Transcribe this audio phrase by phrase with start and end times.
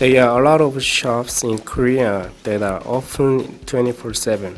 [0.00, 4.56] There are a lot of shops in Korea that are open 24 7.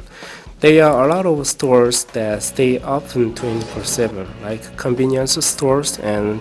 [0.60, 6.40] There are a lot of stores that stay open 24 7, like convenience stores and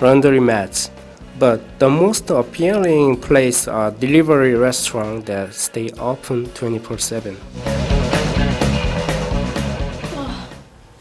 [0.00, 0.90] laundry mats.
[1.38, 7.36] But the most appealing place are delivery restaurants that stay open 24 7.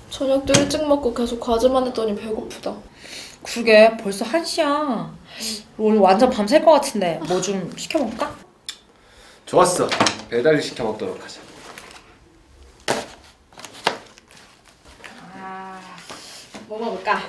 [0.09, 2.75] 저녁도 일찍 먹고 계속 과제만 했더니 배고프다.
[3.43, 5.11] 그러게 벌써 1시야
[5.82, 8.32] 오늘 완전 밤샐 것 같은데 뭐 좀 시켜 먹을까?
[9.46, 9.88] 좋았어.
[10.30, 11.40] 배달을 시켜 먹도록 하자.
[16.68, 17.20] 뭐 먹을까?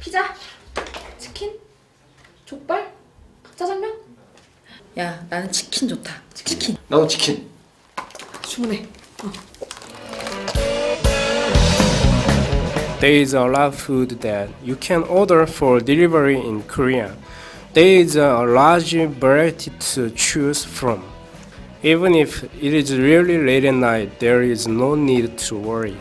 [0.00, 0.34] 피자?
[1.18, 1.52] 치킨?
[2.46, 2.90] 족발?
[3.54, 3.92] 짜장면?
[4.98, 7.48] 야 나는 치킨 좋다 치킨 나도 치킨.
[8.46, 8.86] 주문해.
[13.00, 17.14] There is a lot of food that you can order for delivery in Korea.
[17.73, 21.03] There is a large variety to choose from.
[21.83, 25.97] Even if it is really late at night, there is no need to worry.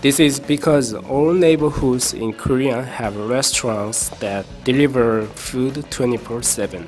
[0.00, 6.86] This is because all neighborhoods in Korea have restaurants that deliver food 24 7.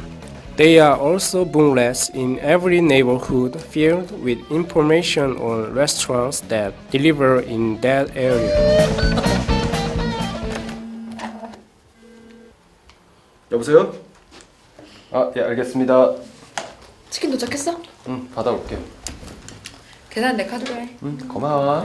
[0.56, 7.80] There are also booklets in every neighborhood filled with information on restaurants that deliver in
[7.80, 8.54] that area.
[13.50, 13.92] 여보세요?
[15.14, 16.14] 아, 예, 알겠습니다.
[17.10, 17.76] 치킨 도착했어?
[18.08, 18.78] 응, 받아올게.
[20.10, 21.84] 계산 내 카드로 해 응, 고마워.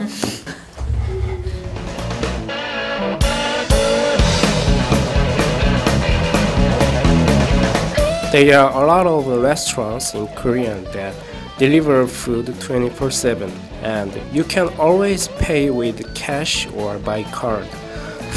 [8.32, 11.16] There are a lot of restaurants in Korea that
[11.58, 13.50] deliver food 24 7,
[13.82, 17.66] and you can always pay with cash or by card.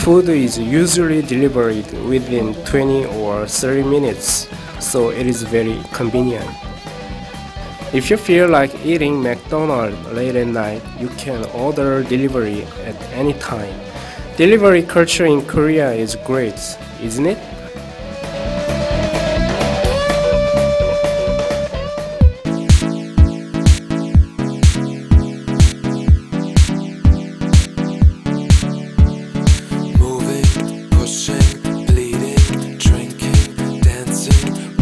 [0.05, 4.47] Food is usually delivered within 20 or 30 minutes,
[4.84, 6.50] so it is very convenient.
[7.94, 13.34] If you feel like eating McDonald's late at night, you can order delivery at any
[13.34, 13.74] time.
[14.36, 16.60] Delivery culture in Korea is great,
[17.02, 17.53] isn't it?